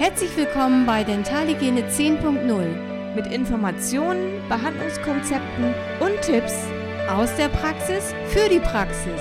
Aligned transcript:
Herzlich 0.00 0.34
willkommen 0.34 0.86
bei 0.86 1.04
Dentalhygiene 1.04 1.82
10.0 1.82 3.14
mit 3.14 3.26
Informationen, 3.26 4.40
Behandlungskonzepten 4.48 5.74
und 6.00 6.22
Tipps 6.22 6.54
aus 7.06 7.28
der 7.36 7.50
Praxis 7.50 8.14
für 8.28 8.48
die 8.48 8.60
Praxis. 8.60 9.20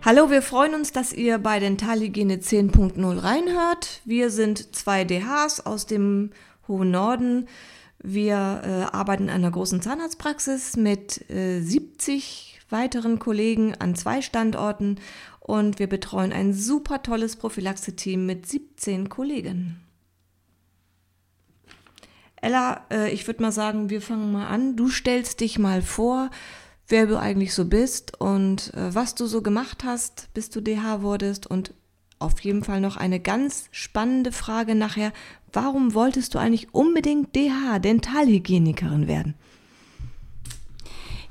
Hallo, 0.00 0.30
wir 0.30 0.40
freuen 0.40 0.74
uns, 0.74 0.90
dass 0.92 1.12
ihr 1.12 1.36
bei 1.36 1.60
Dentalhygiene 1.60 2.36
10.0 2.36 3.22
reinhört. 3.22 4.00
Wir 4.06 4.30
sind 4.30 4.74
zwei 4.74 5.04
DHs 5.04 5.66
aus 5.66 5.84
dem 5.84 6.30
hohen 6.66 6.90
Norden. 6.90 7.46
Wir 8.02 8.62
äh, 8.64 8.96
arbeiten 8.96 9.24
in 9.24 9.30
einer 9.30 9.50
großen 9.50 9.82
Zahnarztpraxis 9.82 10.78
mit 10.78 11.28
äh, 11.28 11.60
70 11.60 12.53
weiteren 12.68 13.18
Kollegen 13.18 13.74
an 13.74 13.94
zwei 13.94 14.22
Standorten 14.22 14.98
und 15.40 15.78
wir 15.78 15.86
betreuen 15.86 16.32
ein 16.32 16.52
super 16.54 17.02
tolles 17.02 17.36
Prophylaxe-Team 17.36 18.24
mit 18.24 18.46
17 18.46 19.08
Kollegen. 19.08 19.80
Ella, 22.36 22.84
äh, 22.90 23.10
ich 23.10 23.26
würde 23.26 23.42
mal 23.42 23.52
sagen, 23.52 23.88
wir 23.90 24.02
fangen 24.02 24.32
mal 24.32 24.46
an. 24.46 24.76
Du 24.76 24.88
stellst 24.88 25.40
dich 25.40 25.58
mal 25.58 25.80
vor, 25.80 26.30
wer 26.88 27.06
du 27.06 27.18
eigentlich 27.18 27.54
so 27.54 27.64
bist 27.64 28.20
und 28.20 28.72
äh, 28.74 28.94
was 28.94 29.14
du 29.14 29.26
so 29.26 29.40
gemacht 29.40 29.84
hast, 29.84 30.28
bis 30.34 30.50
du 30.50 30.60
DH 30.60 31.00
wurdest 31.00 31.46
und 31.46 31.72
auf 32.18 32.40
jeden 32.40 32.62
Fall 32.62 32.80
noch 32.80 32.96
eine 32.96 33.20
ganz 33.20 33.68
spannende 33.70 34.32
Frage 34.32 34.74
nachher. 34.74 35.12
Warum 35.52 35.94
wolltest 35.94 36.34
du 36.34 36.38
eigentlich 36.38 36.74
unbedingt 36.74 37.34
DH, 37.34 37.78
Dentalhygienikerin 37.78 39.08
werden? 39.08 39.34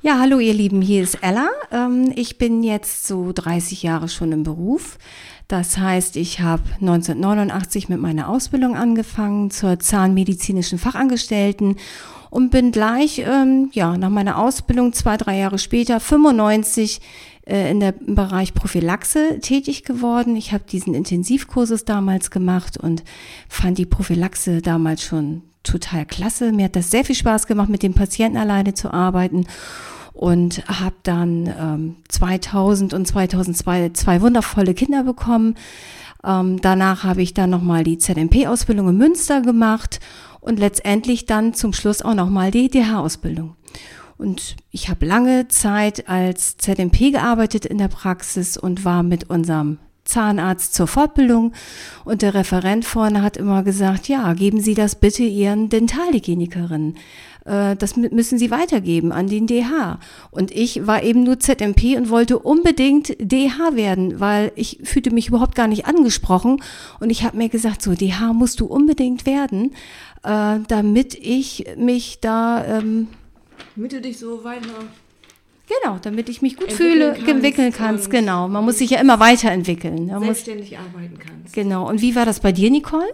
Ja, 0.06 0.20
hallo 0.20 0.40
ihr 0.40 0.54
Lieben, 0.54 0.82
hier 0.82 1.02
ist 1.02 1.20
Ella. 1.22 1.48
Ähm, 1.72 2.12
ich 2.18 2.38
bin 2.38 2.62
jetzt 2.62 3.08
so 3.08 3.32
30 3.32 3.84
Jahre 3.84 4.10
schon 4.10 4.34
im 4.34 4.44
Beruf. 4.44 4.98
Das 5.48 5.78
heißt, 5.78 6.18
ich 6.18 6.42
habe 6.42 6.64
1989 6.82 7.88
mit 7.88 8.02
meiner 8.02 8.28
Ausbildung 8.28 8.76
angefangen 8.76 9.50
zur 9.50 9.80
zahnmedizinischen 9.80 10.78
Fachangestellten 10.78 11.78
und 12.30 12.50
bin 12.50 12.74
gleich, 12.74 13.20
ähm, 13.20 13.70
ja, 13.72 13.98
nach 13.98 14.10
meiner 14.10 14.40
Ausbildung 14.40 14.92
zwei, 14.92 15.16
drei 15.16 15.38
Jahre 15.38 15.58
später, 15.58 16.02
95, 16.02 17.00
äh, 17.48 17.72
in 17.72 17.80
der 17.80 17.94
im 18.06 18.16
Bereich 18.16 18.54
Prophylaxe 18.54 19.40
tätig 19.40 19.86
geworden. 19.86 20.36
Ich 20.36 20.52
habe 20.52 20.66
diesen 20.70 20.96
Intensivkursus 20.96 21.86
damals 21.86 22.30
gemacht 22.30 22.76
und 22.76 23.06
fand 23.48 23.78
die 23.78 23.86
Prophylaxe 23.86 24.62
damals 24.62 25.02
schon 25.02 25.44
total 25.64 26.06
klasse. 26.06 26.52
Mir 26.52 26.66
hat 26.66 26.76
das 26.76 26.92
sehr 26.92 27.06
viel 27.06 27.16
Spaß 27.16 27.48
gemacht, 27.48 27.70
mit 27.70 27.84
dem 27.84 27.94
Patienten 27.94 28.38
alleine 28.38 28.74
zu 28.74 28.92
arbeiten 28.94 29.46
und 30.14 30.64
habe 30.68 30.96
dann 31.04 31.48
ähm, 31.60 31.96
2000 32.08 32.94
und 32.94 33.08
2002 33.08 33.90
zwei 33.90 34.22
wundervolle 34.22 34.74
Kinder 34.74 35.04
bekommen. 35.04 35.56
Ähm, 36.24 36.62
danach 36.62 37.04
habe 37.04 37.22
ich 37.22 37.34
dann 37.34 37.50
nochmal 37.50 37.84
die 37.84 37.98
ZMP-Ausbildung 37.98 38.90
in 38.90 38.98
Münster 38.98 39.42
gemacht 39.42 40.00
und 40.40 40.60
letztendlich 40.60 41.26
dann 41.26 41.54
zum 41.54 41.74
Schluss 41.74 42.02
auch 42.02 42.14
nochmal 42.14 42.52
die 42.52 42.70
DH-Ausbildung. 42.70 43.56
Und 44.18 44.56
ich 44.72 44.90
habe 44.90 45.06
lange 45.06 45.48
Zeit 45.48 46.08
als 46.08 46.58
ZMP 46.58 47.12
gearbeitet 47.12 47.66
in 47.66 47.78
der 47.78 47.88
Praxis 47.88 48.58
und 48.58 48.86
war 48.86 49.04
mit 49.04 49.30
unserem 49.30 49.80
Zahnarzt 50.06 50.74
zur 50.74 50.88
Fortbildung 50.88 51.54
und 52.04 52.22
der 52.22 52.34
Referent 52.34 52.84
vorne 52.84 53.22
hat 53.22 53.38
immer 53.38 53.64
gesagt, 53.64 54.10
ja, 54.10 54.34
geben 54.34 54.60
Sie 54.60 54.74
das 54.74 54.96
bitte 54.96 55.24
Ihren 55.24 55.70
Dentalhygienikerinnen. 55.70 56.98
Äh, 57.46 57.76
das 57.76 57.96
müssen 57.96 58.38
Sie 58.38 58.52
weitergeben 58.52 59.12
an 59.12 59.28
den 59.28 59.48
DH. 59.48 60.00
Und 60.32 60.52
ich 60.52 60.88
war 60.88 61.04
eben 61.04 61.24
nur 61.24 61.40
ZMP 61.40 61.98
und 61.98 62.10
wollte 62.10 62.40
unbedingt 62.40 63.16
DH 63.20 63.76
werden, 63.76 64.20
weil 64.20 64.52
ich 64.56 64.80
fühlte 64.84 65.12
mich 65.12 65.28
überhaupt 65.28 65.56
gar 65.56 65.68
nicht 65.68 65.86
angesprochen. 65.86 66.62
Und 67.00 67.10
ich 67.10 67.24
habe 67.24 67.38
mir 67.38 67.50
gesagt, 67.50 67.82
so 67.82 67.94
DH 67.94 68.34
musst 68.34 68.60
du 68.60 68.66
unbedingt 68.66 69.26
werden, 69.26 69.74
äh, 70.24 70.60
damit 70.68 71.16
ich 71.16 71.66
mich 71.78 72.20
da... 72.22 72.66
Ähm, 72.66 73.08
damit 73.76 73.94
du 73.94 74.02
dich 74.02 74.18
so 74.18 74.44
weiter 74.44 74.70
Genau, 75.82 75.98
damit 76.02 76.28
ich 76.28 76.42
mich 76.42 76.58
gut 76.58 76.72
fühle, 76.72 77.16
entwickeln 77.16 77.72
kannst. 77.72 78.10
Genau, 78.10 78.48
man 78.50 78.66
muss 78.66 78.80
sich 78.80 78.90
ja 78.90 79.00
immer 79.00 79.20
weiterentwickeln. 79.20 80.08
Man 80.08 80.24
selbstständig 80.24 80.72
muss, 80.72 80.80
arbeiten 80.80 81.18
kannst. 81.18 81.54
Genau. 81.54 81.88
Und 81.88 82.02
wie 82.02 82.16
war 82.16 82.26
das 82.26 82.42
bei 82.42 82.52
dir, 82.52 82.70
Nicole? 82.70 83.08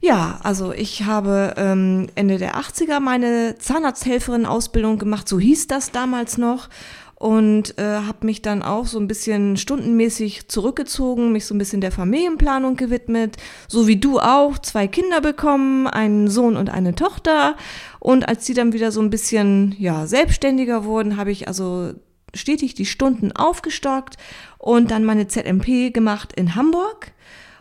Ja, 0.00 0.38
also 0.44 0.72
ich 0.72 1.04
habe 1.04 1.54
ähm, 1.56 2.06
Ende 2.14 2.38
der 2.38 2.54
80er 2.54 3.00
meine 3.00 3.56
Zahnarzthelferin-Ausbildung 3.58 4.98
gemacht, 4.98 5.28
so 5.28 5.40
hieß 5.40 5.66
das 5.66 5.90
damals 5.90 6.38
noch 6.38 6.68
und 7.16 7.76
äh, 7.78 7.82
habe 7.82 8.26
mich 8.26 8.42
dann 8.42 8.62
auch 8.62 8.86
so 8.86 9.00
ein 9.00 9.08
bisschen 9.08 9.56
stundenmäßig 9.56 10.46
zurückgezogen, 10.46 11.32
mich 11.32 11.46
so 11.46 11.54
ein 11.54 11.58
bisschen 11.58 11.80
der 11.80 11.90
Familienplanung 11.90 12.76
gewidmet, 12.76 13.38
so 13.66 13.88
wie 13.88 13.96
du 13.96 14.20
auch, 14.20 14.58
zwei 14.58 14.86
Kinder 14.86 15.20
bekommen, 15.20 15.88
einen 15.88 16.28
Sohn 16.28 16.56
und 16.56 16.70
eine 16.70 16.94
Tochter. 16.94 17.56
Und 17.98 18.28
als 18.28 18.44
die 18.44 18.54
dann 18.54 18.72
wieder 18.72 18.92
so 18.92 19.00
ein 19.00 19.10
bisschen 19.10 19.74
ja 19.80 20.06
selbstständiger 20.06 20.84
wurden, 20.84 21.16
habe 21.16 21.32
ich 21.32 21.48
also 21.48 21.92
stetig 22.34 22.74
die 22.74 22.86
Stunden 22.86 23.32
aufgestockt 23.32 24.16
und 24.58 24.92
dann 24.92 25.04
meine 25.04 25.26
ZMP 25.26 25.92
gemacht 25.92 26.32
in 26.34 26.54
Hamburg 26.54 27.12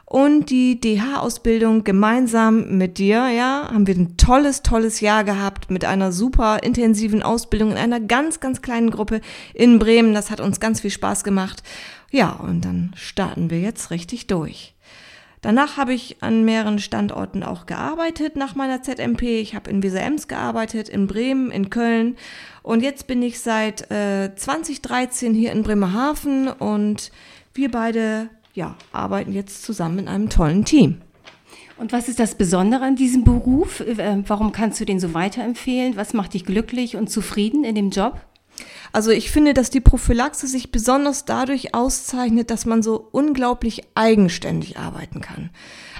und 0.09 0.49
die 0.51 0.79
DH-Ausbildung 0.79 1.83
gemeinsam 1.83 2.77
mit 2.77 2.97
dir, 2.97 3.27
ja, 3.27 3.69
haben 3.69 3.87
wir 3.87 3.95
ein 3.95 4.15
tolles, 4.15 4.63
tolles 4.63 5.01
Jahr 5.01 5.25
gehabt 5.25 5.69
mit 5.69 5.83
einer 5.83 6.13
super 6.13 6.63
intensiven 6.63 7.21
Ausbildung 7.21 7.71
in 7.71 7.77
einer 7.77 7.99
ganz, 7.99 8.39
ganz 8.39 8.61
kleinen 8.61 8.89
Gruppe 8.89 9.19
in 9.53 9.79
Bremen. 9.79 10.13
Das 10.13 10.31
hat 10.31 10.39
uns 10.39 10.61
ganz 10.61 10.79
viel 10.79 10.91
Spaß 10.91 11.25
gemacht. 11.25 11.61
Ja, 12.09 12.31
und 12.31 12.63
dann 12.63 12.93
starten 12.95 13.49
wir 13.49 13.59
jetzt 13.59 13.91
richtig 13.91 14.27
durch. 14.27 14.75
Danach 15.41 15.75
habe 15.75 15.93
ich 15.93 16.23
an 16.23 16.45
mehreren 16.45 16.79
Standorten 16.79 17.43
auch 17.43 17.65
gearbeitet 17.65 18.37
nach 18.37 18.55
meiner 18.55 18.81
ZMP. 18.81 19.23
Ich 19.23 19.55
habe 19.55 19.69
in 19.69 19.83
Weser-Ems 19.83 20.29
gearbeitet, 20.29 20.87
in 20.87 21.07
Bremen, 21.07 21.51
in 21.51 21.69
Köln. 21.69 22.15
Und 22.63 22.81
jetzt 22.81 23.07
bin 23.07 23.21
ich 23.21 23.41
seit 23.41 23.91
äh, 23.91 24.33
2013 24.33 25.33
hier 25.33 25.51
in 25.51 25.63
Bremerhaven 25.63 26.47
und 26.47 27.11
wir 27.53 27.69
beide 27.69 28.29
ja, 28.57 28.75
arbeiten 28.91 29.33
jetzt 29.33 29.61
zusammen 29.61 29.99
in 29.99 30.07
einem 30.07 30.29
tollen 30.29 30.65
Team. 30.65 30.97
Und 31.77 31.91
was 31.91 32.09
ist 32.09 32.19
das 32.19 32.33
Besondere 32.33 32.83
an 32.83 32.95
diesem 32.95 33.23
Beruf? 33.23 33.81
Äh, 33.81 34.23
warum 34.25 34.51
kannst 34.51 34.79
du 34.79 34.85
den 34.85 34.99
so 34.99 35.13
weiterempfehlen? 35.13 35.95
Was 35.95 36.13
macht 36.13 36.33
dich 36.33 36.43
glücklich 36.43 36.95
und 36.95 37.07
zufrieden 37.07 37.63
in 37.63 37.75
dem 37.75 37.91
Job? 37.91 38.19
Also 38.91 39.11
ich 39.11 39.29
finde, 39.29 39.53
dass 39.53 39.69
die 39.69 39.79
Prophylaxe 39.79 40.47
sich 40.47 40.71
besonders 40.71 41.25
dadurch 41.25 41.75
auszeichnet, 41.75 42.49
dass 42.49 42.65
man 42.65 42.81
so 42.81 43.07
unglaublich 43.11 43.83
eigenständig 43.93 44.79
arbeiten 44.79 45.21
kann. 45.21 45.51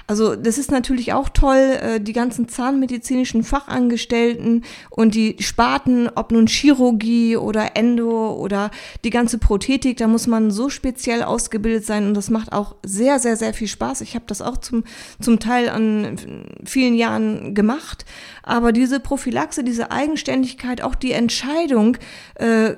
Also 0.08 0.36
das 0.36 0.56
ist 0.56 0.70
natürlich 0.70 1.12
auch 1.12 1.28
toll, 1.28 1.78
äh, 1.82 2.00
die 2.00 2.14
ganzen 2.14 2.48
zahnmedizinischen 2.48 3.44
Fachangestellten 3.44 4.64
und 4.88 5.14
die 5.14 5.36
Sparten, 5.38 6.08
ob 6.14 6.32
nun 6.32 6.46
Chirurgie 6.46 7.36
oder 7.36 7.76
Endo 7.76 8.32
oder 8.32 8.70
die 9.04 9.10
ganze 9.10 9.36
Prothetik, 9.36 9.98
da 9.98 10.08
muss 10.08 10.26
man 10.26 10.50
so 10.50 10.70
speziell 10.70 11.22
ausgebildet 11.22 11.84
sein 11.84 12.06
und 12.06 12.14
das 12.14 12.30
macht 12.30 12.54
auch 12.54 12.76
sehr, 12.82 13.18
sehr, 13.18 13.36
sehr 13.36 13.52
viel 13.52 13.68
Spaß. 13.68 14.00
Ich 14.00 14.14
habe 14.14 14.24
das 14.26 14.40
auch 14.40 14.56
zum, 14.56 14.84
zum 15.20 15.40
Teil 15.40 15.68
an 15.68 16.16
vielen 16.64 16.94
Jahren 16.94 17.54
gemacht, 17.54 18.06
aber 18.42 18.72
diese 18.72 19.00
Prophylaxe, 19.00 19.62
diese 19.62 19.90
Eigenständigkeit, 19.90 20.80
auch 20.80 20.94
die 20.94 21.12
Entscheidung, 21.12 21.98
äh, 22.36 22.76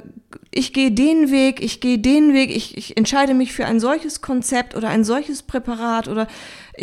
ich 0.52 0.72
gehe 0.72 0.90
den 0.90 1.30
Weg, 1.30 1.62
ich 1.62 1.80
gehe 1.80 1.98
den 1.98 2.32
Weg, 2.32 2.54
ich, 2.54 2.76
ich 2.76 2.96
entscheide 2.96 3.34
mich 3.34 3.52
für 3.52 3.66
ein 3.66 3.78
solches 3.78 4.20
Konzept 4.20 4.74
oder 4.74 4.88
ein 4.88 5.04
solches 5.04 5.42
Präparat 5.42 6.08
oder 6.08 6.26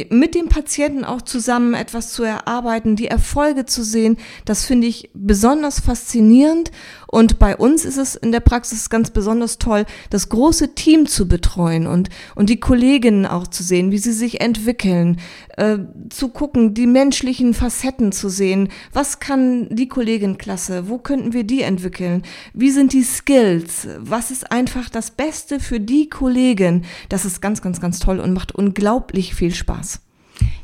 mit 0.09 0.35
dem 0.37 0.49
Patienten 0.49 1.03
auch 1.03 1.21
zusammen 1.21 1.73
etwas 1.73 2.11
zu 2.11 2.23
erarbeiten, 2.23 2.95
die 2.95 3.07
Erfolge 3.07 3.65
zu 3.65 3.83
sehen, 3.83 4.17
das 4.45 4.65
finde 4.65 4.87
ich 4.87 5.09
besonders 5.13 5.79
faszinierend. 5.79 6.71
Und 7.07 7.39
bei 7.39 7.55
uns 7.55 7.85
ist 7.85 7.97
es 7.97 8.15
in 8.15 8.31
der 8.31 8.41
Praxis 8.41 8.89
ganz 8.89 9.11
besonders 9.11 9.57
toll, 9.59 9.85
das 10.09 10.29
große 10.29 10.75
Team 10.75 11.07
zu 11.07 11.27
betreuen 11.27 11.87
und, 11.87 12.09
und 12.35 12.49
die 12.49 12.59
Kolleginnen 12.59 13.25
auch 13.25 13.47
zu 13.47 13.63
sehen, 13.63 13.91
wie 13.91 13.97
sie 13.97 14.11
sich 14.11 14.41
entwickeln, 14.41 15.19
äh, 15.55 15.77
zu 16.09 16.29
gucken, 16.29 16.73
die 16.73 16.85
menschlichen 16.85 17.53
Facetten 17.53 18.11
zu 18.11 18.29
sehen. 18.29 18.69
Was 18.93 19.19
kann 19.19 19.67
die 19.69 19.87
Kolleginklasse? 19.87 20.89
Wo 20.89 20.97
könnten 20.97 21.33
wir 21.33 21.43
die 21.43 21.61
entwickeln? 21.61 22.23
Wie 22.53 22.71
sind 22.71 22.93
die 22.93 23.03
Skills? 23.03 23.87
Was 23.99 24.29
ist 24.31 24.51
einfach 24.51 24.89
das 24.89 25.11
Beste 25.11 25.59
für 25.59 25.79
die 25.79 26.09
Kollegin? 26.09 26.83
Das 27.09 27.25
ist 27.25 27.41
ganz, 27.41 27.61
ganz, 27.61 27.79
ganz 27.79 27.99
toll 27.99 28.19
und 28.19 28.33
macht 28.33 28.53
unglaublich 28.53 29.33
viel 29.33 29.53
Spaß. 29.53 30.01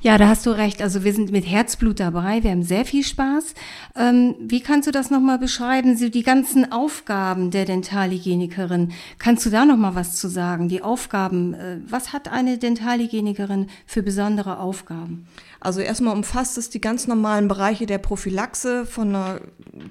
Ja, 0.04 0.18
da 0.18 0.28
hast 0.28 0.46
du 0.46 0.50
recht. 0.50 0.82
Also 0.82 1.06
wir 1.06 1.14
sind 1.14 1.32
mit 1.32 1.50
Herzblut 1.50 2.02
dabei. 2.02 2.44
Wir 2.44 2.52
haben 2.52 2.64
sehr 2.64 2.84
viel 2.84 3.06
Spaß. 3.06 3.54
Ähm, 3.96 4.36
wie 4.38 4.60
kannst 4.60 4.86
du 4.86 4.92
das 4.92 5.10
nochmal 5.10 5.40
beschreiben? 5.40 5.96
So 5.96 6.10
die 6.10 6.24
ganzen 6.24 6.74
Aufgaben 6.74 7.52
der 7.52 7.64
Dentalhygienikerin. 7.64 8.92
Kannst 9.18 9.46
du 9.46 9.50
da 9.50 9.64
nochmal 9.64 9.96
was 9.96 10.18
zu 10.18 10.28
sagen? 10.28 10.68
Die 10.68 10.82
Aufgaben. 10.82 11.54
Äh, 11.54 11.78
was 11.88 12.12
hat 12.12 12.28
eine 12.28 12.58
Dentalhygienikerin 12.58 13.68
für 13.86 14.04
besondere 14.04 14.60
Aufgaben? 14.60 15.26
Also 15.62 15.80
erstmal 15.80 16.14
umfasst 16.14 16.58
es 16.58 16.70
die 16.70 16.82
ganz 16.82 17.08
normalen 17.08 17.48
Bereiche 17.48 17.86
der 17.86 17.98
Prophylaxe 17.98 18.86
von 18.86 19.16
einer 19.16 19.40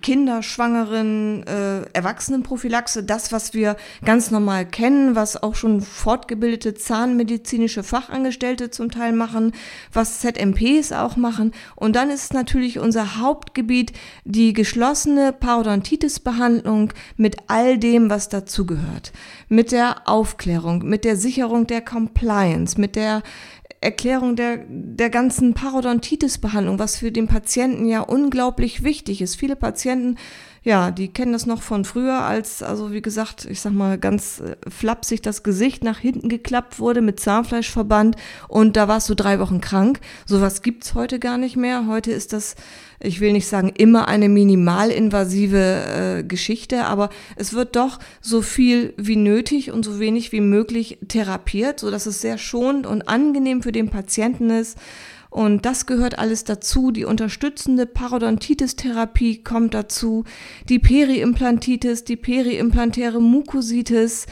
Kinder-, 0.03 0.43
Schwangeren-, 0.43 1.45
äh, 1.47 1.87
Erwachsenenprophylaxe. 1.95 3.03
Das, 3.05 3.33
was 3.33 3.55
wir 3.55 3.77
ganz 4.05 4.31
normal 4.31 4.67
kennen, 4.67 5.17
was 5.17 5.43
auch 5.43 5.55
schon 5.55 5.81
fortgebildete 5.81 6.75
zahnmedizinische 6.75 7.83
Fachangestellte 7.83 8.71
zum 8.71 8.91
Teil 8.91 9.15
machen, 9.15 9.53
was 9.93 10.21
ZMPs 10.21 10.93
auch 10.93 11.17
machen. 11.17 11.53
Und 11.77 11.97
dann 11.97 12.11
ist 12.11 12.35
natürlich 12.35 12.79
unser 12.79 13.21
Hauptgebiet 13.21 13.93
die 14.25 14.53
geschlossene 14.53 15.33
Parodontitis-Behandlung 15.33 16.93
mit 17.17 17.37
all 17.47 17.79
dem, 17.79 18.11
was 18.11 18.29
dazugehört. 18.29 19.13
Mit 19.49 19.73
der 19.73 20.09
Aufklärung, 20.09 20.89
mit 20.89 21.05
der 21.05 21.17
Sicherung 21.17 21.67
der 21.67 21.81
Compliance, 21.83 22.81
mit 22.81 22.97
der 22.97 23.23
Erklärung 23.83 24.37
der, 24.37 24.65
der 24.69 25.11
ganzen 25.11 25.55
Parodontitis-Behandlung, 25.55 26.79
was 26.79 26.97
für 26.97 27.11
den 27.11 27.27
Patienten 27.27 27.87
ja 27.87 28.01
unglaublich 28.01 28.85
wichtig 28.85 29.21
ist. 29.21 29.35
Viele 29.35 29.57
Patienten, 29.57 30.19
ja, 30.65 30.91
die 30.91 31.09
kennen 31.09 31.33
das 31.33 31.47
noch 31.47 31.63
von 31.63 31.85
früher, 31.85 32.23
als, 32.23 32.63
also 32.63 32.93
wie 32.93 33.03
gesagt, 33.03 33.47
ich 33.47 33.61
sag 33.61 33.73
mal 33.73 33.99
ganz 33.99 34.41
äh, 34.41 34.57
flapsig 34.71 35.23
das 35.23 35.43
Gesicht 35.43 35.83
nach 35.83 35.99
hinten 35.99 36.29
geklappt 36.29 36.79
wurde 36.79 37.01
mit 37.01 37.19
Zahnfleischverband 37.19 38.17
und 38.49 38.77
da 38.77 38.89
warst 38.89 39.09
du 39.09 39.15
drei 39.15 39.41
Wochen 39.41 39.61
krank. 39.61 40.01
Sowas 40.27 40.63
gibt's 40.63 40.95
heute 40.95 41.19
gar 41.19 41.39
nicht 41.39 41.57
mehr. 41.57 41.87
Heute 41.87 42.13
ist 42.13 42.33
das 42.33 42.55
ich 43.05 43.21
will 43.21 43.33
nicht 43.33 43.47
sagen 43.47 43.73
immer 43.77 44.09
eine 44.09 44.29
minimalinvasive 44.29 46.19
äh, 46.21 46.23
Geschichte, 46.25 46.85
aber 46.85 47.11
es 47.37 47.53
wird 47.53 47.77
doch 47.77 47.99
so 48.21 48.43
viel 48.43 48.95
wie 48.97 49.17
nötig 49.17 49.71
und 49.71 49.85
so 49.85 49.99
wenig 49.99 50.33
wie 50.33 50.41
möglich 50.41 50.99
therapiert, 51.09 51.81
so 51.81 51.91
dass 51.91 52.07
es 52.07 52.21
sehr 52.21 52.39
schonend 52.39 52.87
und 52.87 53.09
angenehm 53.09 53.63
für 53.63 53.73
den 53.73 53.91
Patienten 53.91 54.51
ist. 54.51 54.79
Und 55.33 55.65
das 55.65 55.87
gehört 55.87 56.19
alles 56.19 56.45
dazu. 56.45 56.91
Die 56.91 57.07
unterstützende 57.07 57.87
Parodontitis-Therapie 57.87 59.43
kommt 59.43 59.73
dazu. 59.73 60.25
Die 60.69 60.79
Periimplantitis, 60.79 62.05
die 62.05 62.17
periimplantäre 62.17 63.19
Mukositis, 63.19 64.27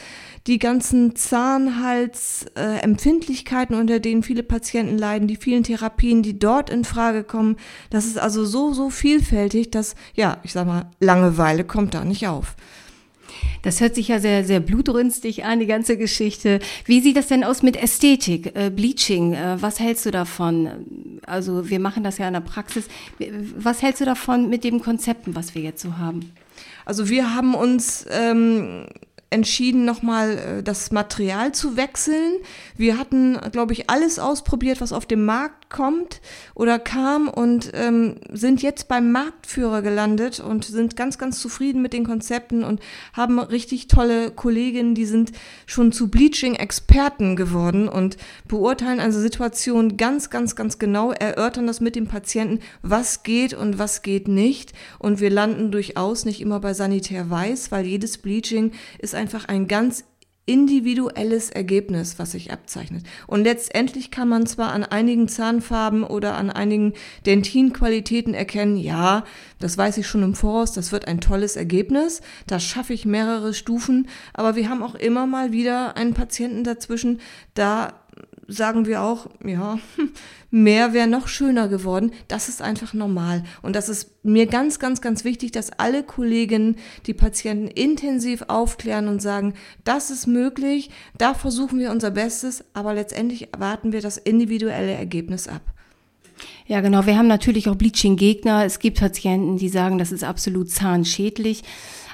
die 0.46 0.58
ganzen 0.58 1.16
Zahnhalsempfindlichkeiten, 1.16 3.74
äh, 3.74 3.78
unter 3.78 3.98
denen 3.98 4.22
viele 4.22 4.42
Patienten 4.42 4.98
leiden, 4.98 5.26
die 5.26 5.36
vielen 5.36 5.62
Therapien, 5.62 6.22
die 6.22 6.38
dort 6.38 6.68
in 6.68 6.84
Frage 6.84 7.24
kommen. 7.24 7.56
Das 7.88 8.04
ist 8.04 8.18
also 8.18 8.44
so, 8.44 8.74
so 8.74 8.90
vielfältig, 8.90 9.70
dass, 9.70 9.94
ja, 10.14 10.36
ich 10.42 10.52
sag 10.52 10.66
mal, 10.66 10.90
Langeweile 11.00 11.64
kommt 11.64 11.94
da 11.94 12.04
nicht 12.04 12.28
auf. 12.28 12.56
Das 13.62 13.80
hört 13.80 13.94
sich 13.94 14.08
ja 14.08 14.18
sehr, 14.18 14.44
sehr 14.44 14.60
blutrünstig 14.60 15.44
an, 15.44 15.60
die 15.60 15.66
ganze 15.66 15.96
Geschichte. 15.96 16.60
Wie 16.84 17.00
sieht 17.00 17.16
das 17.16 17.28
denn 17.28 17.44
aus 17.44 17.62
mit 17.62 17.76
Ästhetik, 17.76 18.54
äh, 18.56 18.70
Bleaching? 18.70 19.34
Äh, 19.34 19.60
was 19.60 19.80
hältst 19.80 20.06
du 20.06 20.10
davon? 20.10 21.20
Also 21.26 21.68
wir 21.68 21.80
machen 21.80 22.04
das 22.04 22.18
ja 22.18 22.26
in 22.26 22.34
der 22.34 22.40
Praxis. 22.40 22.88
Was 23.56 23.82
hältst 23.82 24.00
du 24.00 24.04
davon 24.04 24.48
mit 24.48 24.64
den 24.64 24.80
Konzepten, 24.80 25.34
was 25.34 25.54
wir 25.54 25.62
jetzt 25.62 25.82
so 25.82 25.98
haben? 25.98 26.32
Also 26.84 27.08
wir 27.08 27.34
haben 27.34 27.54
uns 27.54 28.06
ähm, 28.10 28.86
entschieden, 29.30 29.84
nochmal 29.84 30.38
äh, 30.38 30.62
das 30.62 30.90
Material 30.90 31.52
zu 31.52 31.76
wechseln. 31.76 32.34
Wir 32.76 32.98
hatten, 32.98 33.38
glaube 33.52 33.72
ich, 33.72 33.88
alles 33.88 34.18
ausprobiert, 34.18 34.80
was 34.80 34.92
auf 34.92 35.06
dem 35.06 35.24
Markt 35.24 35.59
kommt 35.70 36.20
oder 36.54 36.78
kam 36.78 37.28
und 37.28 37.70
ähm, 37.74 38.16
sind 38.30 38.60
jetzt 38.60 38.88
beim 38.88 39.12
Marktführer 39.12 39.80
gelandet 39.80 40.40
und 40.40 40.64
sind 40.64 40.96
ganz, 40.96 41.16
ganz 41.16 41.40
zufrieden 41.40 41.80
mit 41.80 41.92
den 41.92 42.04
Konzepten 42.04 42.64
und 42.64 42.80
haben 43.12 43.38
richtig 43.38 43.88
tolle 43.88 44.30
Kolleginnen, 44.30 44.94
die 44.94 45.06
sind 45.06 45.32
schon 45.66 45.92
zu 45.92 46.10
Bleaching-Experten 46.10 47.36
geworden 47.36 47.88
und 47.88 48.16
beurteilen 48.46 49.00
also 49.00 49.20
Situationen 49.20 49.96
ganz, 49.96 50.28
ganz, 50.28 50.56
ganz 50.56 50.78
genau, 50.78 51.12
erörtern 51.12 51.66
das 51.66 51.80
mit 51.80 51.96
dem 51.96 52.08
Patienten, 52.08 52.60
was 52.82 53.22
geht 53.22 53.54
und 53.54 53.78
was 53.78 54.02
geht 54.02 54.28
nicht. 54.28 54.72
Und 54.98 55.20
wir 55.20 55.30
landen 55.30 55.70
durchaus 55.70 56.24
nicht 56.24 56.40
immer 56.40 56.60
bei 56.60 56.74
Sanitär 56.74 57.30
Weiß, 57.30 57.70
weil 57.70 57.86
jedes 57.86 58.18
Bleaching 58.18 58.72
ist 58.98 59.14
einfach 59.14 59.46
ein 59.46 59.68
ganz 59.68 60.04
individuelles 60.50 61.48
Ergebnis, 61.50 62.18
was 62.18 62.32
sich 62.32 62.50
abzeichnet. 62.50 63.04
Und 63.28 63.44
letztendlich 63.44 64.10
kann 64.10 64.28
man 64.28 64.46
zwar 64.46 64.72
an 64.72 64.82
einigen 64.82 65.28
Zahnfarben 65.28 66.02
oder 66.02 66.34
an 66.34 66.50
einigen 66.50 66.94
Dentinqualitäten 67.24 68.34
erkennen, 68.34 68.76
ja, 68.76 69.22
das 69.60 69.78
weiß 69.78 69.98
ich 69.98 70.08
schon 70.08 70.24
im 70.24 70.34
Voraus, 70.34 70.72
das 70.72 70.90
wird 70.90 71.06
ein 71.06 71.20
tolles 71.20 71.54
Ergebnis, 71.54 72.20
da 72.48 72.58
schaffe 72.58 72.92
ich 72.92 73.06
mehrere 73.06 73.54
Stufen, 73.54 74.08
aber 74.34 74.56
wir 74.56 74.68
haben 74.68 74.82
auch 74.82 74.96
immer 74.96 75.24
mal 75.24 75.52
wieder 75.52 75.96
einen 75.96 76.14
Patienten 76.14 76.64
dazwischen, 76.64 77.20
da 77.54 77.92
sagen 78.50 78.86
wir 78.86 79.02
auch, 79.02 79.28
ja, 79.44 79.78
mehr 80.50 80.92
wäre 80.92 81.06
noch 81.06 81.28
schöner 81.28 81.68
geworden. 81.68 82.12
Das 82.28 82.48
ist 82.48 82.60
einfach 82.60 82.92
normal. 82.92 83.44
Und 83.62 83.76
das 83.76 83.88
ist 83.88 84.24
mir 84.24 84.46
ganz, 84.46 84.78
ganz, 84.78 85.00
ganz 85.00 85.24
wichtig, 85.24 85.52
dass 85.52 85.70
alle 85.78 86.02
Kolleginnen 86.02 86.76
die 87.06 87.14
Patienten 87.14 87.68
intensiv 87.68 88.42
aufklären 88.48 89.08
und 89.08 89.22
sagen, 89.22 89.54
das 89.84 90.10
ist 90.10 90.26
möglich, 90.26 90.90
da 91.16 91.34
versuchen 91.34 91.78
wir 91.78 91.90
unser 91.90 92.10
Bestes, 92.10 92.64
aber 92.74 92.94
letztendlich 92.94 93.48
warten 93.56 93.92
wir 93.92 94.00
das 94.00 94.16
individuelle 94.16 94.92
Ergebnis 94.92 95.48
ab. 95.48 95.62
Ja, 96.66 96.80
genau. 96.80 97.06
Wir 97.06 97.18
haben 97.18 97.26
natürlich 97.26 97.68
auch 97.68 97.74
Bleaching-Gegner. 97.74 98.64
Es 98.64 98.78
gibt 98.78 99.00
Patienten, 99.00 99.56
die 99.56 99.68
sagen, 99.68 99.98
das 99.98 100.12
ist 100.12 100.24
absolut 100.24 100.70
zahnschädlich. 100.70 101.62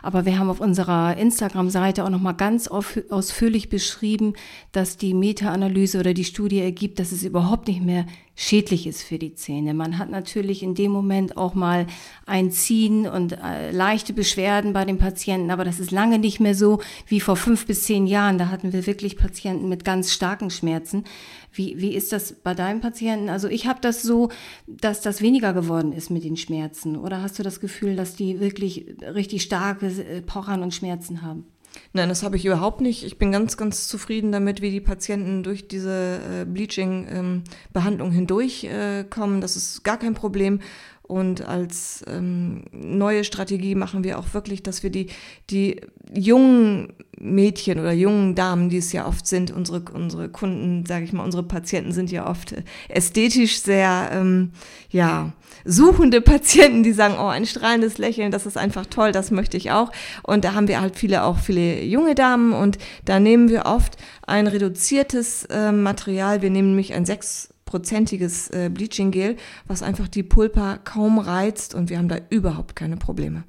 Aber 0.02 0.24
wir 0.24 0.38
haben 0.38 0.50
auf 0.50 0.60
unserer 0.60 1.16
Instagram-Seite 1.16 2.04
auch 2.04 2.10
nochmal 2.10 2.34
ganz 2.34 2.68
ausführlich 2.68 3.68
beschrieben, 3.68 4.34
dass 4.72 4.96
die 4.96 5.14
Meta-Analyse 5.14 5.98
oder 5.98 6.14
die 6.14 6.24
Studie 6.24 6.60
ergibt, 6.60 6.98
dass 6.98 7.12
es 7.12 7.22
überhaupt 7.22 7.68
nicht 7.68 7.82
mehr 7.82 8.06
schädlich 8.36 8.86
ist 8.86 9.02
für 9.02 9.18
die 9.18 9.34
Zähne. 9.34 9.74
Man 9.74 9.98
hat 9.98 10.10
natürlich 10.10 10.62
in 10.62 10.74
dem 10.74 10.92
Moment 10.92 11.36
auch 11.36 11.54
mal 11.54 11.86
ein 12.26 12.50
Ziehen 12.52 13.08
und 13.08 13.32
äh, 13.32 13.72
leichte 13.72 14.12
Beschwerden 14.12 14.74
bei 14.74 14.84
den 14.84 14.98
Patienten, 14.98 15.50
aber 15.50 15.64
das 15.64 15.80
ist 15.80 15.90
lange 15.90 16.18
nicht 16.18 16.38
mehr 16.38 16.54
so 16.54 16.80
wie 17.06 17.20
vor 17.20 17.36
fünf 17.36 17.66
bis 17.66 17.84
zehn 17.84 18.06
Jahren. 18.06 18.36
Da 18.36 18.50
hatten 18.50 18.74
wir 18.74 18.86
wirklich 18.86 19.16
Patienten 19.16 19.68
mit 19.68 19.84
ganz 19.84 20.12
starken 20.12 20.50
Schmerzen. 20.50 21.04
Wie, 21.50 21.80
wie 21.80 21.94
ist 21.94 22.12
das 22.12 22.34
bei 22.34 22.54
deinen 22.54 22.82
Patienten? 22.82 23.30
Also 23.30 23.48
ich 23.48 23.66
habe 23.66 23.80
das 23.80 24.02
so, 24.02 24.28
dass 24.66 25.00
das 25.00 25.22
weniger 25.22 25.54
geworden 25.54 25.92
ist 25.92 26.10
mit 26.10 26.22
den 26.22 26.36
Schmerzen. 26.36 26.96
Oder 26.96 27.22
hast 27.22 27.38
du 27.38 27.42
das 27.42 27.60
Gefühl, 27.60 27.96
dass 27.96 28.16
die 28.16 28.38
wirklich 28.38 28.86
richtig 29.00 29.42
starke 29.42 29.86
äh, 29.86 30.20
Pochern 30.20 30.62
und 30.62 30.74
Schmerzen 30.74 31.22
haben? 31.22 31.46
Nein, 31.92 32.08
das 32.08 32.22
habe 32.22 32.36
ich 32.36 32.44
überhaupt 32.44 32.80
nicht. 32.80 33.04
Ich 33.04 33.18
bin 33.18 33.32
ganz, 33.32 33.56
ganz 33.56 33.88
zufrieden 33.88 34.32
damit, 34.32 34.62
wie 34.62 34.70
die 34.70 34.80
Patienten 34.80 35.42
durch 35.42 35.68
diese 35.68 36.20
äh, 36.42 36.44
Bleaching-Behandlung 36.44 38.08
ähm, 38.08 38.14
hindurchkommen. 38.14 39.38
Äh, 39.38 39.40
das 39.40 39.56
ist 39.56 39.82
gar 39.84 39.98
kein 39.98 40.14
Problem. 40.14 40.60
Und 41.02 41.46
als 41.46 42.04
ähm, 42.08 42.64
neue 42.72 43.22
Strategie 43.22 43.76
machen 43.76 44.02
wir 44.02 44.18
auch 44.18 44.34
wirklich, 44.34 44.64
dass 44.64 44.82
wir 44.82 44.90
die, 44.90 45.06
die 45.50 45.80
jungen 46.12 46.94
Mädchen 47.18 47.78
oder 47.78 47.92
jungen 47.92 48.34
Damen, 48.34 48.68
die 48.68 48.76
es 48.78 48.92
ja 48.92 49.06
oft 49.06 49.26
sind, 49.26 49.50
unsere, 49.50 49.82
unsere 49.92 50.28
Kunden, 50.28 50.84
sage 50.86 51.04
ich 51.04 51.12
mal, 51.12 51.24
unsere 51.24 51.42
Patienten 51.42 51.92
sind 51.92 52.10
ja 52.10 52.28
oft 52.28 52.54
ästhetisch 52.88 53.60
sehr, 53.60 54.10
ähm, 54.12 54.52
ja, 54.90 55.32
suchende 55.64 56.20
Patienten, 56.20 56.82
die 56.82 56.92
sagen, 56.92 57.14
oh, 57.18 57.26
ein 57.26 57.46
strahlendes 57.46 57.98
Lächeln, 57.98 58.30
das 58.30 58.46
ist 58.46 58.58
einfach 58.58 58.86
toll, 58.86 59.12
das 59.12 59.30
möchte 59.30 59.56
ich 59.56 59.70
auch. 59.70 59.90
Und 60.22 60.44
da 60.44 60.54
haben 60.54 60.68
wir 60.68 60.80
halt 60.80 60.96
viele, 60.96 61.24
auch 61.24 61.38
viele 61.38 61.82
junge 61.82 62.14
Damen 62.14 62.52
und 62.52 62.78
da 63.04 63.18
nehmen 63.18 63.48
wir 63.48 63.66
oft 63.66 63.96
ein 64.26 64.46
reduziertes 64.46 65.44
äh, 65.46 65.72
Material. 65.72 66.42
Wir 66.42 66.50
nehmen 66.50 66.68
nämlich 66.68 66.94
ein 66.94 67.06
sechs 67.06 67.54
prozentiges 67.64 68.48
äh, 68.50 68.70
Bleaching 68.72 69.10
Gel, 69.10 69.36
was 69.66 69.82
einfach 69.82 70.08
die 70.08 70.22
Pulpa 70.22 70.78
kaum 70.84 71.18
reizt 71.18 71.74
und 71.74 71.90
wir 71.90 71.98
haben 71.98 72.08
da 72.08 72.18
überhaupt 72.30 72.76
keine 72.76 72.96
Probleme. 72.96 73.44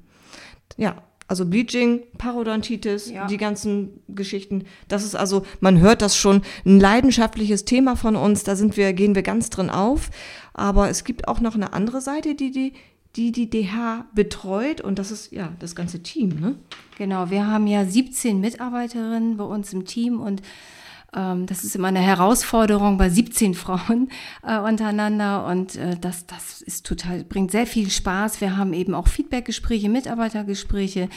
Ja, 0.76 0.96
also 1.28 1.44
Bleaching, 1.44 2.02
Parodontitis, 2.16 3.10
ja. 3.10 3.26
die 3.26 3.36
ganzen 3.36 4.00
Geschichten. 4.08 4.64
Das 4.88 5.04
ist 5.04 5.14
also, 5.14 5.44
man 5.60 5.78
hört 5.78 6.00
das 6.00 6.16
schon, 6.16 6.42
ein 6.64 6.80
leidenschaftliches 6.80 7.66
Thema 7.66 7.96
von 7.96 8.16
uns. 8.16 8.44
Da 8.44 8.56
sind 8.56 8.78
wir, 8.78 8.94
gehen 8.94 9.14
wir 9.14 9.22
ganz 9.22 9.50
drin 9.50 9.68
auf. 9.68 10.10
Aber 10.54 10.88
es 10.88 11.04
gibt 11.04 11.28
auch 11.28 11.40
noch 11.40 11.54
eine 11.54 11.74
andere 11.74 12.00
Seite, 12.00 12.34
die 12.34 12.50
die, 12.50 12.72
die, 13.14 13.30
die 13.30 13.50
DH 13.50 14.06
betreut. 14.14 14.80
Und 14.80 14.98
das 14.98 15.10
ist 15.10 15.30
ja 15.30 15.52
das 15.58 15.76
ganze 15.76 16.02
Team, 16.02 16.40
ne? 16.40 16.56
Genau, 16.96 17.30
wir 17.30 17.46
haben 17.46 17.66
ja 17.66 17.84
17 17.84 18.40
Mitarbeiterinnen 18.40 19.36
bei 19.36 19.44
uns 19.44 19.72
im 19.72 19.84
Team 19.84 20.20
und 20.20 20.42
das 21.46 21.64
ist 21.64 21.74
immer 21.74 21.88
eine 21.88 22.00
Herausforderung 22.00 22.98
bei 22.98 23.08
17 23.08 23.54
Frauen 23.54 24.10
äh, 24.46 24.58
untereinander 24.58 25.46
und 25.46 25.76
äh, 25.76 25.96
das, 25.98 26.26
das 26.26 26.60
ist 26.60 26.84
total, 26.84 27.24
bringt 27.24 27.50
sehr 27.50 27.66
viel 27.66 27.90
Spaß. 27.90 28.42
Wir 28.42 28.58
haben 28.58 28.74
eben 28.74 28.94
auch 28.94 29.08
Feedbackgespräche, 29.08 29.88
Mitarbeitergespräche. 29.88 31.08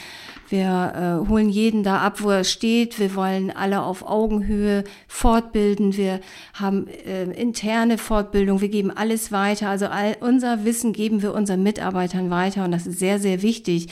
Wir 0.47 1.21
äh, 1.25 1.29
holen 1.29 1.49
jeden 1.49 1.83
da 1.83 1.97
ab, 1.97 2.21
wo 2.21 2.29
er 2.29 2.45
steht. 2.45 2.99
Wir 2.99 3.15
wollen 3.15 3.51
alle 3.51 3.81
auf 3.81 4.07
Augenhöhe 4.07 4.85
fortbilden. 5.09 5.97
Wir 5.97 6.21
haben 6.53 6.87
äh, 6.87 7.23
interne 7.23 7.97
Fortbildung. 7.97 8.61
Wir 8.61 8.69
geben 8.69 8.91
alles 8.91 9.33
weiter. 9.33 9.67
Also 9.67 9.87
all 9.87 10.15
unser 10.21 10.63
Wissen 10.63 10.93
geben 10.93 11.21
wir 11.21 11.33
unseren 11.33 11.63
Mitarbeitern 11.63 12.29
weiter 12.29 12.63
und 12.63 12.71
das 12.71 12.87
ist 12.87 12.99
sehr, 12.99 13.19
sehr 13.19 13.41
wichtig 13.41 13.87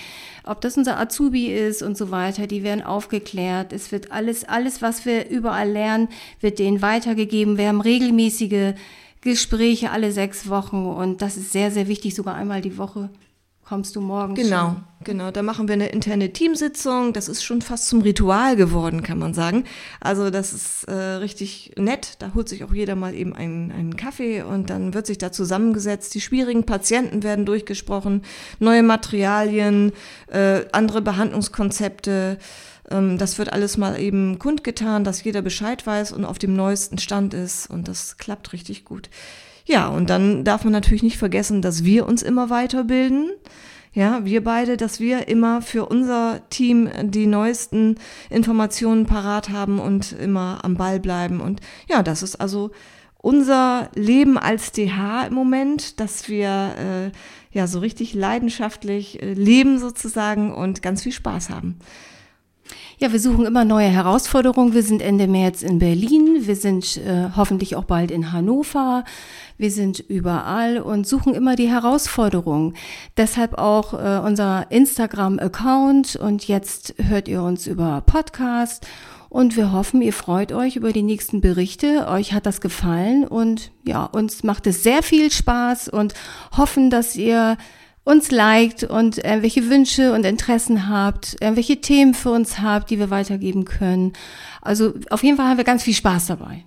ob 0.50 0.62
das 0.62 0.78
unser 0.78 1.00
Azubi 1.00 1.48
ist 1.48 1.82
und 1.82 1.98
so 1.98 2.12
weiter, 2.12 2.48
die 2.48 2.64
werden 2.64 2.84
aufgeklärt. 2.84 3.72
Es 3.74 3.92
wird 3.92 4.12
alles, 4.12 4.44
alles, 4.46 4.82
was 4.82 5.06
wir 5.06 5.30
überall 5.30 5.70
lernen, 5.70 6.10
wird 6.42 6.60
denen 6.60 6.82
weitergegeben. 6.82 7.58
Wir 7.58 7.68
haben 7.68 7.82
regelmäßige 7.82 8.74
Gespräche 9.22 9.92
alle 9.92 10.12
sechs 10.12 10.50
Wochen 10.50 10.86
und 10.86 11.22
das 11.22 11.38
ist 11.38 11.52
sehr, 11.52 11.72
sehr 11.72 11.88
wichtig, 11.88 12.16
sogar 12.16 12.36
einmal 12.36 12.62
die 12.62 12.78
Woche 12.78 13.10
kommst 13.70 13.96
du 13.96 14.02
morgens. 14.02 14.40
Genau, 14.40 14.70
schon. 14.70 14.84
genau. 15.04 15.30
Da 15.30 15.44
machen 15.44 15.68
wir 15.68 15.74
eine 15.74 15.90
interne 15.90 16.34
Teamsitzung. 16.34 17.14
Das 17.14 17.30
ist 17.30 17.44
schon 17.44 17.62
fast 17.62 17.88
zum 17.88 18.02
Ritual 18.02 18.56
geworden, 18.56 19.04
kann 19.04 19.20
man 19.20 19.36
sagen. 19.36 19.66
Also 20.02 20.32
das 20.32 20.54
ist 20.54 20.86
äh, 20.86 20.94
richtig 20.94 21.74
nett. 21.78 22.16
Da 22.18 22.32
holt 22.34 22.50
sich 22.50 22.64
auch 22.64 22.74
jeder 22.74 22.96
mal 22.96 23.14
eben 23.14 23.36
einen, 23.36 23.72
einen 23.72 23.96
Kaffee 23.96 24.42
und 24.42 24.72
dann 24.72 24.96
wird 24.96 25.06
sich 25.06 25.20
da 25.20 25.32
zusammengesetzt. 25.32 26.16
Die 26.16 26.22
schwierigen 26.22 26.66
Patienten 26.66 27.22
werden 27.22 27.46
durchgesprochen, 27.46 28.24
neue 28.58 28.82
Materialien, 28.82 29.92
äh, 30.32 30.62
andere 30.72 31.04
Behandlungskonzepte. 31.04 32.40
Ähm, 32.90 33.18
das 33.18 33.38
wird 33.38 33.54
alles 33.54 33.78
mal 33.78 34.00
eben 34.00 34.40
kundgetan, 34.40 35.04
dass 35.04 35.24
jeder 35.24 35.42
Bescheid 35.42 35.86
weiß 35.86 36.12
und 36.12 36.26
auf 36.26 36.40
dem 36.40 36.56
neuesten 36.56 36.98
Stand 36.98 37.34
ist. 37.34 37.70
Und 37.70 37.88
das 37.88 38.18
klappt 38.18 38.54
richtig 38.54 38.86
gut. 38.86 39.10
Ja, 39.66 39.88
und 39.88 40.10
dann 40.10 40.44
darf 40.44 40.64
man 40.64 40.74
natürlich 40.74 41.04
nicht 41.04 41.18
vergessen, 41.18 41.62
dass 41.62 41.84
wir 41.84 42.08
uns 42.08 42.24
immer 42.24 42.50
weiterbilden. 42.50 43.30
Ja, 43.92 44.24
wir 44.24 44.44
beide, 44.44 44.78
dass 44.78 45.00
wir 45.00 45.28
immer 45.28 45.62
für 45.62 45.86
unser 45.86 46.42
Team 46.50 46.90
die 47.04 47.26
neuesten 47.26 47.96
Informationen 48.30 49.06
parat 49.06 49.50
haben 49.50 49.80
und 49.80 50.12
immer 50.14 50.60
am 50.64 50.76
Ball 50.76 51.00
bleiben. 51.00 51.42
Und 51.42 51.62
ja, 51.88 52.04
das 52.04 52.22
ist 52.22 52.36
also 52.36 52.72
unser 53.18 53.90
Leben 53.96 54.38
als 54.38 54.72
DH 54.72 55.28
im 55.28 55.34
Moment, 55.34 56.00
dass 56.00 56.30
wir 56.30 56.76
äh, 56.78 57.12
ja 57.52 57.68
so 57.68 57.80
richtig 57.80 58.14
leidenschaftlich 58.14 59.22
äh, 59.22 59.34
leben 59.34 59.80
sozusagen 59.80 60.54
und 60.54 60.82
ganz 60.82 61.04
viel 61.04 61.12
Spaß 61.12 61.50
haben. 61.50 61.80
Ja, 62.98 63.12
wir 63.14 63.20
suchen 63.20 63.46
immer 63.46 63.64
neue 63.64 63.88
Herausforderungen. 63.88 64.74
Wir 64.74 64.84
sind 64.84 65.02
Ende 65.02 65.28
März 65.28 65.62
in 65.62 65.80
Berlin. 65.80 66.48
Wir 66.48 66.56
sind 66.56 66.98
äh, 66.98 67.30
hoffentlich 67.36 67.76
auch 67.76 67.86
bald 67.86 68.12
in 68.12 68.34
Hannover. 68.34 69.06
Wir 69.58 69.72
sind 69.72 70.00
überall 70.00 70.80
und 70.80 71.08
suchen 71.08 71.34
immer 71.34 71.56
die 71.56 71.70
Herausforderungen. 71.70 72.76
Deshalb 73.16 73.58
auch 73.58 73.94
äh, 73.94 74.20
unser 74.26 74.70
Instagram-Account 74.70 76.18
und 76.18 76.48
jetzt 76.48 76.96
hört 76.98 77.28
ihr 77.28 77.42
uns 77.42 77.68
über 77.68 78.02
Podcast. 78.06 78.86
Und 79.30 79.56
wir 79.56 79.72
hoffen, 79.72 80.02
ihr 80.02 80.14
freut 80.14 80.52
euch 80.52 80.76
über 80.76 80.92
die 80.92 81.04
nächsten 81.04 81.40
Berichte. 81.40 82.08
Euch 82.08 82.34
hat 82.34 82.48
das 82.48 82.62
gefallen 82.62 83.28
und 83.28 83.72
ja, 83.86 84.04
uns 84.06 84.44
macht 84.44 84.66
es 84.66 84.82
sehr 84.82 85.04
viel 85.04 85.32
Spaß 85.32 85.88
und 85.88 86.16
hoffen, 86.58 86.90
dass 86.90 87.16
ihr 87.16 87.58
uns 88.04 88.32
liked 88.32 88.84
und 88.84 89.18
irgendwelche 89.18 89.70
Wünsche 89.70 90.14
und 90.14 90.26
Interessen 90.26 90.90
habt, 90.90 91.38
irgendwelche 91.42 91.82
Themen 91.82 92.14
für 92.14 92.32
uns 92.32 92.60
habt, 92.60 92.90
die 92.90 93.00
wir 93.00 93.10
weitergeben 93.10 93.66
können. 93.66 94.14
Also 94.62 94.94
auf 95.10 95.24
jeden 95.24 95.38
Fall 95.38 95.48
haben 95.48 95.58
wir 95.58 95.64
ganz 95.64 95.84
viel 95.84 95.94
Spaß 95.94 96.28
dabei. 96.28 96.64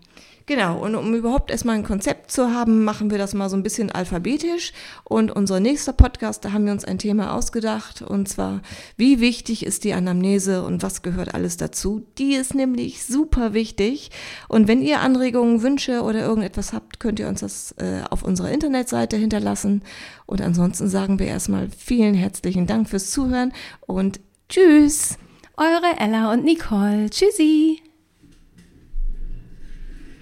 Genau, 0.47 0.79
und 0.79 0.95
um 0.95 1.15
überhaupt 1.15 1.51
erstmal 1.51 1.77
ein 1.77 1.85
Konzept 1.85 2.31
zu 2.33 2.53
haben, 2.53 2.85
machen 2.85 3.11
wir 3.11 3.19
das 3.19 3.35
mal 3.35 3.49
so 3.49 3.57
ein 3.57 3.63
bisschen 3.63 3.91
alphabetisch. 3.93 4.73
Und 5.05 5.31
unser 5.31 5.61
nächster 5.61 5.93
Podcast, 5.93 6.45
da 6.45 6.53
haben 6.53 6.65
wir 6.65 6.73
uns 6.73 6.85
ein 6.85 6.99
Thema 6.99 7.35
ausgedacht, 7.35 8.03
und 8.03 8.29
zwar, 8.29 8.61
wie 8.97 9.21
wichtig 9.21 9.65
ist 9.65 9.85
die 9.85 9.93
Anamnese 9.93 10.65
und 10.65 10.83
was 10.83 11.03
gehört 11.03 11.35
alles 11.35 11.57
dazu? 11.57 12.07
Die 12.19 12.35
ist 12.35 12.55
nämlich 12.55 13.05
super 13.05 13.55
wichtig. 13.55 14.11
Und 14.49 14.69
wenn 14.69 14.83
ihr 14.83 15.01
Anregungen, 15.01 15.63
Wünsche 15.63 16.03
oder 16.03 16.21
irgendetwas 16.21 16.73
habt, 16.73 16.99
könnt 16.99 17.21
ihr 17.21 17.29
uns 17.29 17.41
das 17.41 17.73
äh, 17.79 18.03
auf 18.11 18.23
unserer 18.23 18.51
Internetseite 18.51 19.17
hinterlassen. 19.17 19.83
Und 20.27 20.41
ansonsten 20.41 20.89
sagen 20.89 21.19
wir 21.19 21.27
erstmal 21.27 21.69
vielen 21.77 22.15
herzlichen 22.15 22.67
Dank 22.67 22.89
fürs 22.89 23.11
Zuhören 23.11 23.53
und 23.87 24.21
tschüss. 24.49 25.19
Eure 25.57 25.99
Ella 25.99 26.33
und 26.33 26.45
Nicole. 26.45 27.11
Tschüssi. 27.11 27.92